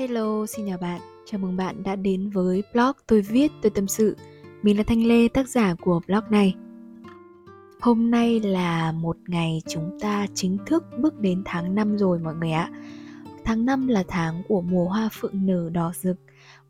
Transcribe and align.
Hello, 0.00 0.46
xin 0.46 0.66
chào 0.68 0.78
bạn. 0.78 1.00
Chào 1.24 1.38
mừng 1.38 1.56
bạn 1.56 1.82
đã 1.82 1.96
đến 1.96 2.30
với 2.30 2.62
blog 2.72 2.92
tôi 3.06 3.20
viết 3.20 3.52
tôi 3.62 3.70
tâm 3.70 3.88
sự. 3.88 4.16
Mình 4.62 4.76
là 4.76 4.82
Thanh 4.82 5.06
Lê, 5.06 5.28
tác 5.28 5.48
giả 5.48 5.74
của 5.80 6.00
blog 6.06 6.24
này. 6.30 6.54
Hôm 7.80 8.10
nay 8.10 8.40
là 8.40 8.92
một 8.92 9.16
ngày 9.26 9.62
chúng 9.68 9.98
ta 10.00 10.26
chính 10.34 10.58
thức 10.66 10.84
bước 10.98 11.20
đến 11.20 11.42
tháng 11.44 11.74
5 11.74 11.98
rồi 11.98 12.18
mọi 12.18 12.34
người 12.34 12.50
ạ. 12.50 12.70
Tháng 13.44 13.64
5 13.64 13.88
là 13.88 14.04
tháng 14.08 14.42
của 14.48 14.60
mùa 14.60 14.84
hoa 14.84 15.08
phượng 15.12 15.46
nở 15.46 15.70
đỏ 15.72 15.92
rực, 15.94 16.16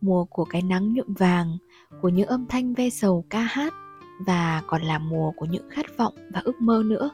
mùa 0.01 0.25
của 0.25 0.45
cái 0.45 0.62
nắng 0.62 0.95
nhuộm 0.95 1.15
vàng, 1.15 1.59
của 2.01 2.09
những 2.09 2.28
âm 2.28 2.47
thanh 2.47 2.75
ve 2.75 2.91
sầu 2.91 3.25
ca 3.31 3.41
hát 3.41 3.75
và 4.27 4.62
còn 4.67 4.83
là 4.83 4.98
mùa 4.98 5.33
của 5.36 5.47
những 5.51 5.70
khát 5.70 5.86
vọng 5.98 6.14
và 6.33 6.41
ước 6.45 6.61
mơ 6.61 6.83
nữa. 6.86 7.11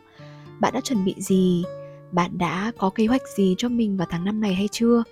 Bạn 0.61 0.75
đã 0.75 0.81
chuẩn 0.81 1.05
bị 1.05 1.15
gì? 1.19 1.65
Bạn 2.13 2.39
đã 2.39 2.73
có 2.79 2.91
kế 2.91 3.07
hoạch 3.07 3.23
gì 3.37 3.55
cho 3.59 3.69
mình 3.69 3.97
vào 3.97 4.07
tháng 4.11 4.25
năm 4.25 4.41
này 4.41 4.55
hay 4.55 4.69
chưa? 4.73 5.03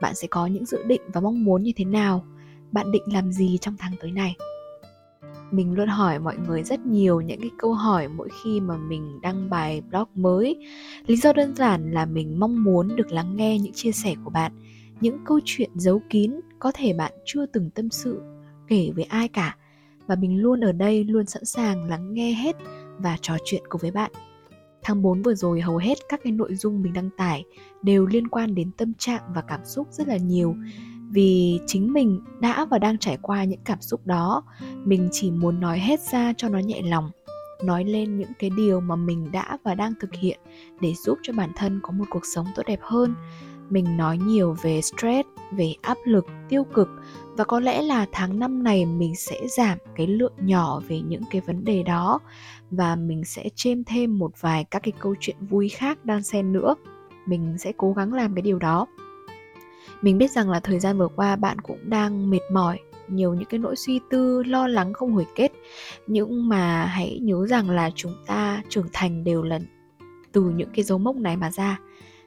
Bạn 0.00 0.14
sẽ 0.14 0.28
có 0.30 0.46
những 0.46 0.66
dự 0.66 0.82
định 0.86 1.00
và 1.12 1.20
mong 1.20 1.44
muốn 1.44 1.62
như 1.62 1.72
thế 1.76 1.84
nào? 1.84 2.24
Bạn 2.72 2.92
định 2.92 3.02
làm 3.06 3.32
gì 3.32 3.58
trong 3.60 3.76
tháng 3.78 3.92
tới 4.00 4.10
này? 4.10 4.36
Mình 5.50 5.74
luôn 5.74 5.88
hỏi 5.88 6.18
mọi 6.18 6.36
người 6.46 6.62
rất 6.62 6.86
nhiều 6.86 7.20
những 7.20 7.40
cái 7.40 7.50
câu 7.58 7.72
hỏi 7.72 8.08
mỗi 8.08 8.28
khi 8.42 8.60
mà 8.60 8.76
mình 8.76 9.20
đăng 9.20 9.50
bài 9.50 9.80
blog 9.80 10.08
mới. 10.14 10.56
Lý 11.06 11.16
do 11.16 11.32
đơn 11.32 11.56
giản 11.56 11.92
là 11.92 12.06
mình 12.06 12.40
mong 12.40 12.64
muốn 12.64 12.96
được 12.96 13.12
lắng 13.12 13.36
nghe 13.36 13.58
những 13.58 13.72
chia 13.72 13.92
sẻ 13.92 14.14
của 14.24 14.30
bạn, 14.30 14.52
những 15.00 15.18
câu 15.24 15.40
chuyện 15.44 15.70
giấu 15.74 16.02
kín 16.10 16.40
có 16.58 16.72
thể 16.74 16.92
bạn 16.92 17.12
chưa 17.24 17.46
từng 17.46 17.70
tâm 17.70 17.90
sự 17.90 18.20
kể 18.68 18.90
với 18.94 19.04
ai 19.04 19.28
cả. 19.28 19.56
Và 20.06 20.14
mình 20.16 20.42
luôn 20.42 20.60
ở 20.60 20.72
đây 20.72 21.04
luôn 21.04 21.26
sẵn 21.26 21.44
sàng 21.44 21.88
lắng 21.88 22.14
nghe 22.14 22.32
hết 22.32 22.56
và 22.98 23.16
trò 23.20 23.36
chuyện 23.44 23.62
cùng 23.68 23.80
với 23.80 23.90
bạn. 23.90 24.12
Tháng 24.82 25.02
4 25.02 25.22
vừa 25.22 25.34
rồi 25.34 25.60
hầu 25.60 25.76
hết 25.76 25.98
các 26.08 26.20
cái 26.24 26.32
nội 26.32 26.54
dung 26.54 26.82
mình 26.82 26.92
đăng 26.92 27.10
tải 27.16 27.44
đều 27.82 28.06
liên 28.06 28.28
quan 28.28 28.54
đến 28.54 28.70
tâm 28.76 28.94
trạng 28.94 29.22
và 29.34 29.42
cảm 29.42 29.64
xúc 29.64 29.88
rất 29.90 30.08
là 30.08 30.16
nhiều. 30.16 30.56
Vì 31.10 31.60
chính 31.66 31.92
mình 31.92 32.20
đã 32.40 32.64
và 32.64 32.78
đang 32.78 32.98
trải 32.98 33.18
qua 33.22 33.44
những 33.44 33.60
cảm 33.64 33.80
xúc 33.80 34.06
đó, 34.06 34.42
mình 34.84 35.08
chỉ 35.12 35.30
muốn 35.30 35.60
nói 35.60 35.78
hết 35.78 36.00
ra 36.00 36.32
cho 36.36 36.48
nó 36.48 36.58
nhẹ 36.58 36.82
lòng, 36.84 37.10
nói 37.64 37.84
lên 37.84 38.18
những 38.18 38.32
cái 38.38 38.50
điều 38.56 38.80
mà 38.80 38.96
mình 38.96 39.32
đã 39.32 39.58
và 39.64 39.74
đang 39.74 39.92
thực 40.00 40.14
hiện 40.14 40.40
để 40.80 40.94
giúp 41.04 41.18
cho 41.22 41.32
bản 41.32 41.50
thân 41.56 41.80
có 41.82 41.90
một 41.90 42.04
cuộc 42.10 42.26
sống 42.34 42.46
tốt 42.56 42.62
đẹp 42.66 42.80
hơn. 42.82 43.14
Mình 43.70 43.96
nói 43.96 44.18
nhiều 44.18 44.56
về 44.62 44.80
stress, 44.80 45.28
về 45.52 45.74
áp 45.82 45.98
lực, 46.04 46.26
tiêu 46.48 46.64
cực 46.64 46.88
và 47.36 47.44
có 47.44 47.60
lẽ 47.60 47.82
là 47.82 48.06
tháng 48.12 48.38
năm 48.38 48.62
này 48.62 48.86
mình 48.86 49.14
sẽ 49.16 49.40
giảm 49.48 49.78
cái 49.96 50.06
lượng 50.06 50.32
nhỏ 50.38 50.82
về 50.88 51.00
những 51.00 51.22
cái 51.30 51.40
vấn 51.40 51.64
đề 51.64 51.82
đó 51.82 52.18
và 52.70 52.96
mình 52.96 53.24
sẽ 53.24 53.48
chêm 53.54 53.84
thêm 53.84 54.18
một 54.18 54.32
vài 54.40 54.64
các 54.64 54.82
cái 54.82 54.92
câu 54.98 55.14
chuyện 55.20 55.36
vui 55.40 55.68
khác 55.68 56.04
đan 56.04 56.22
xen 56.22 56.52
nữa. 56.52 56.74
Mình 57.26 57.58
sẽ 57.58 57.72
cố 57.76 57.92
gắng 57.92 58.12
làm 58.12 58.34
cái 58.34 58.42
điều 58.42 58.58
đó. 58.58 58.86
Mình 60.02 60.18
biết 60.18 60.30
rằng 60.30 60.50
là 60.50 60.60
thời 60.60 60.80
gian 60.80 60.98
vừa 60.98 61.08
qua 61.08 61.36
bạn 61.36 61.58
cũng 61.58 61.90
đang 61.90 62.30
mệt 62.30 62.40
mỏi, 62.52 62.78
nhiều 63.08 63.34
những 63.34 63.48
cái 63.48 63.60
nỗi 63.60 63.76
suy 63.76 64.00
tư, 64.10 64.42
lo 64.42 64.68
lắng 64.68 64.92
không 64.92 65.12
hồi 65.12 65.26
kết. 65.34 65.52
Nhưng 66.06 66.48
mà 66.48 66.84
hãy 66.84 67.18
nhớ 67.22 67.46
rằng 67.46 67.70
là 67.70 67.90
chúng 67.94 68.14
ta 68.26 68.62
trưởng 68.68 68.88
thành 68.92 69.24
đều 69.24 69.42
là 69.42 69.60
từ 70.32 70.42
những 70.42 70.68
cái 70.74 70.84
dấu 70.84 70.98
mốc 70.98 71.16
này 71.16 71.36
mà 71.36 71.50
ra. 71.50 71.78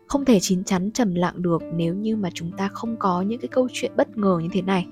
Không 0.07 0.25
thể 0.25 0.39
chín 0.41 0.63
chắn 0.63 0.91
trầm 0.91 1.15
lặng 1.15 1.41
được 1.41 1.61
nếu 1.75 1.95
như 1.95 2.15
mà 2.15 2.29
chúng 2.33 2.51
ta 2.57 2.67
không 2.67 2.95
có 2.99 3.21
những 3.21 3.39
cái 3.39 3.47
câu 3.47 3.67
chuyện 3.73 3.91
bất 3.95 4.17
ngờ 4.17 4.39
như 4.43 4.49
thế 4.51 4.61
này 4.61 4.87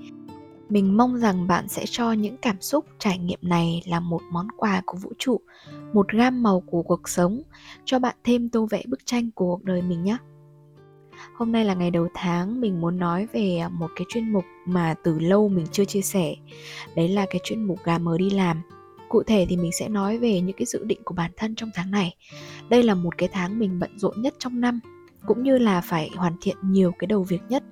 mình 0.72 0.96
mong 0.96 1.16
rằng 1.16 1.46
bạn 1.46 1.68
sẽ 1.68 1.84
cho 1.86 2.12
những 2.12 2.36
cảm 2.36 2.60
xúc, 2.60 2.84
trải 2.98 3.18
nghiệm 3.18 3.38
này 3.42 3.82
là 3.86 4.00
một 4.00 4.20
món 4.30 4.46
quà 4.56 4.82
của 4.86 4.98
vũ 4.98 5.12
trụ, 5.18 5.40
một 5.92 6.08
gam 6.08 6.42
màu 6.42 6.60
của 6.60 6.82
cuộc 6.82 7.08
sống. 7.08 7.42
Cho 7.84 7.98
bạn 7.98 8.16
thêm 8.24 8.48
tô 8.48 8.66
vẽ 8.70 8.82
bức 8.86 9.06
tranh 9.06 9.30
của 9.34 9.56
cuộc 9.56 9.64
đời 9.64 9.82
mình 9.82 10.02
nhé. 10.04 10.16
Hôm 11.36 11.52
nay 11.52 11.64
là 11.64 11.74
ngày 11.74 11.90
đầu 11.90 12.08
tháng, 12.14 12.60
mình 12.60 12.80
muốn 12.80 12.98
nói 12.98 13.26
về 13.32 13.58
à, 13.58 13.68
một 13.68 13.90
cái 13.96 14.06
chuyên 14.08 14.32
mục 14.32 14.44
mà 14.66 14.94
từ 15.04 15.18
lâu 15.18 15.48
mình 15.48 15.66
chưa 15.72 15.84
chia 15.84 16.00
sẻ. 16.00 16.34
Đấy 16.96 17.08
là 17.08 17.26
cái 17.30 17.40
chuyên 17.44 17.64
mục 17.64 17.78
gà 17.84 17.98
mờ 17.98 18.18
đi 18.18 18.30
làm. 18.30 18.62
Cụ 19.08 19.22
thể 19.22 19.46
thì 19.48 19.56
mình 19.56 19.72
sẽ 19.72 19.88
nói 19.88 20.18
về 20.18 20.40
những 20.40 20.56
cái 20.56 20.66
dự 20.66 20.84
định 20.84 21.00
của 21.04 21.14
bản 21.14 21.30
thân 21.36 21.54
trong 21.54 21.70
tháng 21.74 21.90
này. 21.90 22.14
Đây 22.68 22.82
là 22.82 22.94
một 22.94 23.18
cái 23.18 23.28
tháng 23.32 23.58
mình 23.58 23.78
bận 23.78 23.98
rộn 23.98 24.22
nhất 24.22 24.34
trong 24.38 24.60
năm, 24.60 24.80
cũng 25.26 25.42
như 25.42 25.58
là 25.58 25.80
phải 25.80 26.10
hoàn 26.16 26.36
thiện 26.40 26.56
nhiều 26.62 26.92
cái 26.98 27.06
đầu 27.06 27.22
việc 27.22 27.42
nhất 27.48 27.62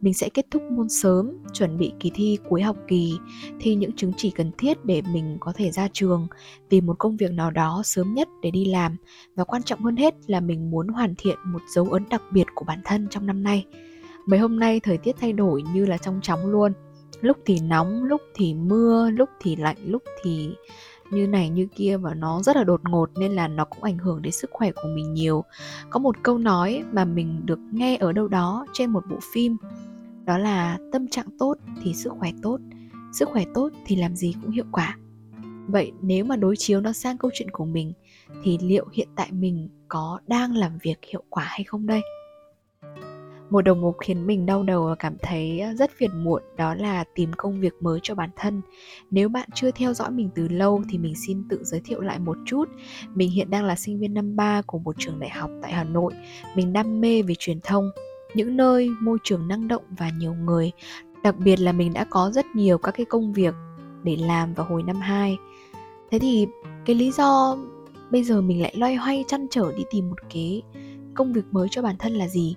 mình 0.00 0.14
sẽ 0.14 0.28
kết 0.28 0.46
thúc 0.50 0.62
môn 0.62 0.88
sớm, 0.88 1.32
chuẩn 1.52 1.78
bị 1.78 1.92
kỳ 2.00 2.10
thi 2.14 2.38
cuối 2.48 2.62
học 2.62 2.76
kỳ, 2.88 3.18
thi 3.60 3.74
những 3.74 3.92
chứng 3.92 4.12
chỉ 4.16 4.30
cần 4.30 4.50
thiết 4.58 4.84
để 4.84 5.02
mình 5.12 5.36
có 5.40 5.52
thể 5.56 5.70
ra 5.70 5.88
trường. 5.92 6.26
Tìm 6.68 6.86
một 6.86 6.98
công 6.98 7.16
việc 7.16 7.32
nào 7.32 7.50
đó 7.50 7.82
sớm 7.84 8.14
nhất 8.14 8.28
để 8.42 8.50
đi 8.50 8.64
làm, 8.64 8.96
và 9.34 9.44
quan 9.44 9.62
trọng 9.62 9.80
hơn 9.80 9.96
hết 9.96 10.14
là 10.26 10.40
mình 10.40 10.70
muốn 10.70 10.88
hoàn 10.88 11.14
thiện 11.18 11.38
một 11.44 11.62
dấu 11.74 11.84
ấn 11.84 12.04
đặc 12.10 12.22
biệt 12.30 12.46
của 12.54 12.64
bản 12.64 12.80
thân 12.84 13.08
trong 13.10 13.26
năm 13.26 13.42
nay. 13.42 13.66
Mấy 14.26 14.38
hôm 14.38 14.58
nay 14.58 14.80
thời 14.80 14.98
tiết 14.98 15.16
thay 15.20 15.32
đổi 15.32 15.62
như 15.74 15.86
là 15.86 15.98
trong 15.98 16.20
chóng 16.22 16.46
luôn. 16.46 16.72
Lúc 17.20 17.36
thì 17.46 17.58
nóng, 17.60 18.04
lúc 18.04 18.20
thì 18.34 18.54
mưa, 18.54 19.10
lúc 19.10 19.28
thì 19.40 19.56
lạnh, 19.56 19.76
lúc 19.86 20.02
thì 20.22 20.50
như 21.10 21.26
này 21.26 21.48
như 21.48 21.66
kia 21.76 21.96
và 21.96 22.14
nó 22.14 22.42
rất 22.42 22.56
là 22.56 22.64
đột 22.64 22.80
ngột 22.84 23.10
nên 23.16 23.32
là 23.32 23.48
nó 23.48 23.64
cũng 23.64 23.82
ảnh 23.82 23.98
hưởng 23.98 24.22
đến 24.22 24.32
sức 24.32 24.50
khỏe 24.52 24.72
của 24.72 24.88
mình 24.94 25.14
nhiều. 25.14 25.44
Có 25.90 26.00
một 26.00 26.16
câu 26.22 26.38
nói 26.38 26.84
mà 26.92 27.04
mình 27.04 27.40
được 27.44 27.58
nghe 27.72 27.96
ở 27.96 28.12
đâu 28.12 28.28
đó 28.28 28.66
trên 28.72 28.90
một 28.90 29.04
bộ 29.10 29.16
phim 29.34 29.56
đó 30.26 30.38
là 30.38 30.78
tâm 30.92 31.08
trạng 31.08 31.26
tốt 31.38 31.54
thì 31.82 31.94
sức 31.94 32.12
khỏe 32.18 32.30
tốt, 32.42 32.58
sức 33.12 33.28
khỏe 33.32 33.44
tốt 33.54 33.68
thì 33.86 33.96
làm 33.96 34.16
gì 34.16 34.34
cũng 34.42 34.50
hiệu 34.50 34.66
quả. 34.72 34.98
Vậy 35.68 35.92
nếu 36.02 36.24
mà 36.24 36.36
đối 36.36 36.56
chiếu 36.56 36.80
nó 36.80 36.92
sang 36.92 37.18
câu 37.18 37.30
chuyện 37.34 37.50
của 37.50 37.64
mình, 37.64 37.92
thì 38.42 38.58
liệu 38.62 38.86
hiện 38.92 39.08
tại 39.16 39.32
mình 39.32 39.68
có 39.88 40.20
đang 40.26 40.56
làm 40.56 40.78
việc 40.82 40.98
hiệu 41.12 41.22
quả 41.28 41.44
hay 41.44 41.64
không 41.64 41.86
đây? 41.86 42.00
Một 43.50 43.62
đồng 43.62 43.80
mục 43.80 43.96
khiến 44.00 44.26
mình 44.26 44.46
đau 44.46 44.62
đầu 44.62 44.86
và 44.86 44.94
cảm 44.94 45.16
thấy 45.22 45.62
rất 45.78 45.90
phiền 45.96 46.24
muộn, 46.24 46.42
đó 46.56 46.74
là 46.74 47.04
tìm 47.14 47.30
công 47.36 47.60
việc 47.60 47.72
mới 47.80 48.00
cho 48.02 48.14
bản 48.14 48.30
thân. 48.36 48.62
Nếu 49.10 49.28
bạn 49.28 49.48
chưa 49.54 49.70
theo 49.70 49.94
dõi 49.94 50.10
mình 50.10 50.30
từ 50.34 50.48
lâu 50.48 50.82
thì 50.90 50.98
mình 50.98 51.14
xin 51.26 51.48
tự 51.48 51.64
giới 51.64 51.80
thiệu 51.84 52.00
lại 52.00 52.18
một 52.18 52.36
chút. 52.46 52.64
Mình 53.14 53.30
hiện 53.30 53.50
đang 53.50 53.64
là 53.64 53.76
sinh 53.76 54.00
viên 54.00 54.14
năm 54.14 54.36
3 54.36 54.62
của 54.62 54.78
một 54.78 54.96
trường 54.98 55.20
đại 55.20 55.30
học 55.30 55.50
tại 55.62 55.72
Hà 55.72 55.84
Nội. 55.84 56.12
Mình 56.54 56.72
đam 56.72 57.00
mê 57.00 57.22
về 57.22 57.34
truyền 57.38 57.60
thông 57.60 57.90
những 58.34 58.56
nơi 58.56 58.88
môi 59.00 59.18
trường 59.22 59.48
năng 59.48 59.68
động 59.68 59.82
và 59.98 60.10
nhiều 60.18 60.34
người. 60.34 60.72
Đặc 61.22 61.38
biệt 61.38 61.56
là 61.60 61.72
mình 61.72 61.92
đã 61.92 62.04
có 62.10 62.30
rất 62.30 62.46
nhiều 62.54 62.78
các 62.78 62.94
cái 62.96 63.06
công 63.06 63.32
việc 63.32 63.54
để 64.02 64.16
làm 64.16 64.54
vào 64.54 64.66
hồi 64.66 64.82
năm 64.82 64.96
2 65.00 65.36
thế 66.10 66.18
thì 66.18 66.46
cái 66.84 66.96
lý 66.96 67.10
do 67.10 67.56
bây 68.10 68.24
giờ 68.24 68.40
mình 68.40 68.62
lại 68.62 68.74
loay 68.76 68.94
hoay 68.94 69.24
chăn 69.28 69.46
trở 69.50 69.72
đi 69.76 69.84
tìm 69.90 70.10
một 70.10 70.16
cái 70.34 70.62
công 71.14 71.32
việc 71.32 71.44
mới 71.50 71.68
cho 71.70 71.82
bản 71.82 71.96
thân 71.98 72.12
là 72.12 72.28
gì? 72.28 72.54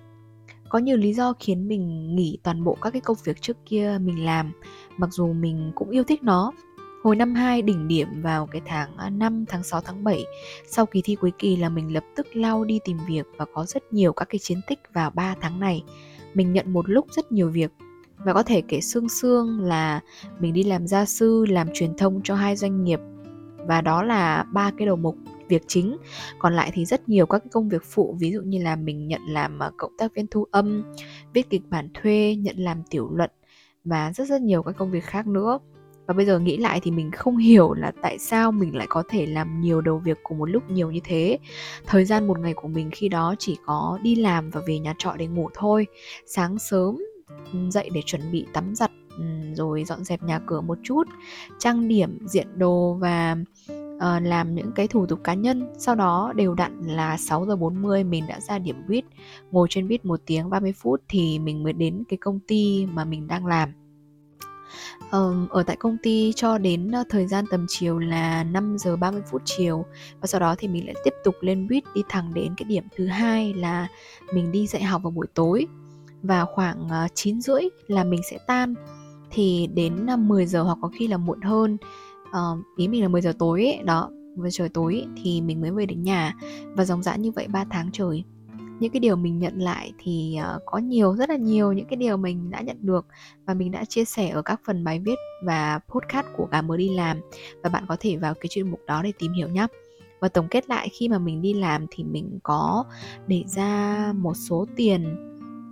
Có 0.70 0.80
nhiều 0.80 0.98
lý 0.98 1.14
do 1.14 1.34
khiến 1.40 1.68
mình 1.68 2.16
nghỉ 2.16 2.38
toàn 2.44 2.64
bộ 2.64 2.78
các 2.82 2.90
cái 2.90 3.02
công 3.02 3.18
việc 3.24 3.42
trước 3.42 3.58
kia 3.66 3.98
mình 4.02 4.26
làm, 4.26 4.52
mặc 4.98 5.10
dù 5.14 5.34
mình 5.34 5.72
cũng 5.76 5.90
yêu 5.90 6.04
thích 6.04 6.24
nó. 6.24 6.52
Hồi 7.08 7.16
năm 7.16 7.36
2 7.36 7.62
đỉnh 7.62 7.88
điểm 7.88 8.22
vào 8.22 8.46
cái 8.46 8.62
tháng 8.66 8.98
à, 8.98 9.10
5, 9.10 9.46
tháng 9.48 9.64
6, 9.64 9.82
tháng 9.82 10.04
7 10.04 10.24
Sau 10.68 10.86
kỳ 10.86 11.02
thi 11.02 11.16
cuối 11.16 11.32
kỳ 11.40 11.56
là 11.56 11.70
mình 11.70 11.94
lập 11.94 12.04
tức 12.16 12.28
lao 12.34 12.64
đi 12.64 12.80
tìm 12.84 12.98
việc 13.08 13.26
Và 13.38 13.46
có 13.54 13.66
rất 13.66 13.94
nhiều 13.94 14.14
các 14.14 14.30
cái 14.30 14.40
chiến 14.40 14.62
tích 14.68 14.80
vào 14.94 15.10
3 15.10 15.36
tháng 15.42 15.60
này. 15.60 15.84
Mình 16.34 16.54
nhận 16.54 16.74
một 16.74 16.90
lúc 16.90 17.08
rất 17.12 17.32
nhiều 17.32 17.50
việc 17.50 17.72
Và 18.18 18.34
có 18.34 18.44
thể 18.44 18.62
kể 18.68 18.82
xương 18.82 19.10
xương 19.10 19.60
là 19.60 20.00
mình 20.40 20.54
đi 20.54 20.64
làm 20.64 20.88
gia 20.88 21.06
sư, 21.06 21.46
làm 21.50 21.68
truyền 21.74 21.98
thông 21.98 22.22
cho 22.24 22.36
hai 22.36 22.56
doanh 22.56 22.84
nghiệp 22.84 23.00
Và 23.58 23.82
đó 23.82 24.04
là 24.04 24.44
ba 24.54 24.72
cái 24.78 24.86
đầu 24.86 24.96
mục 24.96 25.16
việc 25.50 25.64
chính. 25.68 25.98
Còn 26.40 26.56
lại 26.56 26.72
thì 26.74 26.86
rất 26.86 27.10
nhiều 27.10 27.26
các 27.26 27.40
cái 27.40 27.50
công 27.52 27.70
việc 27.70 27.84
phụ 27.84 28.16
ví 28.20 28.32
dụ 28.32 28.42
như 28.42 28.64
là 28.64 28.76
mình 28.76 29.08
nhận 29.08 29.22
làm 29.28 29.64
à, 29.64 29.72
cộng 29.78 29.98
tác 29.98 30.16
viên 30.16 30.28
thu 30.28 30.46
âm 30.52 30.84
viết 31.34 31.50
kịch 31.50 31.64
bản 31.70 31.90
thuê 31.94 32.36
nhận 32.40 32.56
làm 32.58 32.84
tiểu 32.90 33.10
luận 33.14 33.30
và 33.84 34.14
rất 34.14 34.28
rất 34.28 34.42
nhiều 34.42 34.64
các 34.64 34.76
công 34.78 34.92
việc 34.92 35.04
khác 35.04 35.28
nữa 35.28 35.60
và 36.08 36.14
bây 36.14 36.26
giờ 36.26 36.40
nghĩ 36.40 36.58
lại 36.58 36.80
thì 36.84 36.92
mình 36.92 37.12
không 37.12 37.38
hiểu 37.38 37.74
là 37.74 37.92
tại 38.02 38.20
sao 38.20 38.52
mình 38.52 38.76
lại 38.76 38.88
có 38.90 39.04
thể 39.10 39.26
làm 39.26 39.62
nhiều 39.62 39.82
đầu 39.82 39.98
việc 39.98 40.18
cùng 40.24 40.38
một 40.38 40.50
lúc 40.50 40.70
nhiều 40.70 40.92
như 40.92 41.00
thế. 41.04 41.40
Thời 41.86 42.06
gian 42.06 42.28
một 42.28 42.40
ngày 42.40 42.54
của 42.54 42.68
mình 42.68 42.90
khi 42.92 43.10
đó 43.10 43.36
chỉ 43.40 43.58
có 43.66 44.00
đi 44.04 44.16
làm 44.16 44.50
và 44.50 44.62
về 44.68 44.80
nhà 44.80 44.94
trọ 44.98 45.16
để 45.18 45.28
ngủ 45.28 45.50
thôi. 45.54 45.88
Sáng 46.26 46.60
sớm 46.60 46.98
ừ, 47.54 47.60
dậy 47.70 47.90
để 47.94 48.02
chuẩn 48.06 48.32
bị 48.32 48.46
tắm 48.54 48.76
giặt 48.76 48.92
ừ, 49.18 49.24
rồi 49.54 49.84
dọn 49.84 50.04
dẹp 50.04 50.24
nhà 50.24 50.40
cửa 50.46 50.62
một 50.62 50.78
chút 50.84 51.04
trang 51.60 51.88
điểm 51.88 52.18
diện 52.28 52.48
đồ 52.56 52.94
và 52.94 53.36
uh, 53.98 54.24
làm 54.24 54.56
những 54.56 54.72
cái 54.72 54.88
thủ 54.88 55.06
tục 55.06 55.20
cá 55.24 55.34
nhân. 55.34 55.74
Sau 55.78 55.96
đó 55.96 56.34
đều 56.36 56.54
đặn 56.54 56.82
là 56.82 57.18
6 57.18 57.46
giờ 57.46 57.56
40 57.56 58.04
mình 58.04 58.24
đã 58.28 58.40
ra 58.40 58.60
điểm 58.60 58.84
buýt 58.88 59.06
ngồi 59.52 59.68
trên 59.70 59.88
buýt 59.88 60.06
một 60.06 60.20
tiếng 60.26 60.50
30 60.50 60.74
phút 60.74 61.02
thì 61.10 61.40
mình 61.40 61.64
mới 61.64 61.74
đến 61.74 62.04
cái 62.10 62.18
công 62.18 62.40
ty 62.48 62.86
mà 62.86 63.06
mình 63.06 63.28
đang 63.28 63.46
làm 63.46 63.87
um, 65.12 65.48
ở 65.48 65.64
tại 65.64 65.76
công 65.76 65.98
ty 66.04 66.34
cho 66.36 66.58
đến 66.58 66.92
thời 67.10 67.28
gian 67.28 67.46
tầm 67.52 67.66
chiều 67.70 68.00
là 68.00 68.44
5 68.44 68.78
giờ 68.80 68.96
30 68.96 69.22
phút 69.32 69.42
chiều. 69.46 69.86
Và 70.22 70.28
sau 70.28 70.42
đó 70.42 70.56
thì 70.58 70.68
mình 70.68 70.86
lại 70.86 70.96
tiếp 71.04 71.14
tục 71.24 71.36
lên 71.42 71.68
buýt 71.68 71.84
đi 71.96 72.02
thẳng 72.10 72.34
đến 72.34 72.54
cái 72.58 72.66
điểm 72.70 72.84
thứ 72.96 73.08
hai 73.08 73.54
là 73.54 73.88
mình 74.34 74.52
đi 74.52 74.68
dạy 74.68 74.84
học 74.84 75.04
vào 75.04 75.12
buổi 75.12 75.28
tối. 75.34 75.68
Và 76.22 76.46
khoảng 76.46 76.90
ờ, 76.90 77.08
9 77.14 77.42
rưỡi 77.42 77.62
là 77.88 78.04
mình 78.04 78.22
sẽ 78.32 78.38
tan. 78.48 78.74
Thì 79.32 79.68
đến 79.74 80.06
10 80.18 80.46
giờ 80.46 80.64
hoặc 80.64 80.78
có 80.82 80.90
khi 81.00 81.08
là 81.08 81.18
muộn 81.18 81.42
hơn 81.42 81.78
uh, 82.30 82.78
ý 82.78 82.88
mình 82.88 83.02
là 83.02 83.08
10 83.08 83.22
giờ 83.22 83.34
tối 83.40 83.66
ấy, 83.66 83.84
đó 83.86 84.10
10 84.36 84.52
giờ 84.52 84.68
tối 84.74 84.94
ấy, 84.94 85.06
thì 85.24 85.42
mình 85.42 85.62
mới 85.62 85.72
về 85.72 85.86
đến 85.86 86.04
nhà. 86.04 86.34
Và 86.74 86.86
dòng 86.86 87.04
dã 87.04 87.16
như 87.16 87.32
vậy 87.32 87.48
3 87.48 87.66
tháng 87.70 87.90
trời 87.94 88.24
những 88.80 88.92
cái 88.92 89.00
điều 89.00 89.16
mình 89.16 89.40
nhận 89.40 89.60
lại 89.60 89.94
thì 90.00 90.38
uh, 90.56 90.62
có 90.66 90.78
nhiều 90.78 91.16
rất 91.16 91.30
là 91.30 91.36
nhiều 91.36 91.74
những 91.74 91.88
cái 91.88 91.98
điều 91.98 92.18
mình 92.18 92.50
đã 92.50 92.62
nhận 92.62 92.78
được 92.82 93.06
và 93.46 93.54
mình 93.54 93.72
đã 93.72 93.86
chia 93.86 94.06
sẻ 94.06 94.30
ở 94.30 94.42
các 94.42 94.62
phần 94.66 94.84
bài 94.84 95.00
viết 95.00 95.16
và 95.44 95.80
podcast 95.90 96.28
của 96.38 96.46
cả 96.52 96.62
mới 96.62 96.78
đi 96.78 96.90
làm. 96.90 97.22
Và 97.64 97.70
bạn 97.70 97.86
có 97.88 97.98
thể 98.00 98.16
vào 98.18 98.34
cái 98.34 98.48
chuyên 98.50 98.72
mục 98.72 98.80
đó 98.88 99.02
để 99.04 99.12
tìm 99.20 99.34
hiểu 99.34 99.50
nhé 99.50 99.68
và 100.20 100.30
tổng 100.30 100.48
kết 100.48 100.70
lại 100.70 100.90
khi 100.90 101.10
mà 101.10 101.20
mình 101.20 101.42
đi 101.42 101.54
làm 101.54 101.86
thì 101.92 102.04
mình 102.04 102.40
có 102.44 102.86
để 103.28 103.44
ra 103.48 104.14
một 104.16 104.34
số 104.34 104.66
tiền 104.76 105.16